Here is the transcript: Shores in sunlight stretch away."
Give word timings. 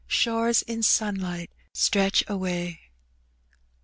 Shores 0.07 0.63
in 0.63 0.81
sunlight 0.81 1.51
stretch 1.73 2.23
away." 2.27 2.79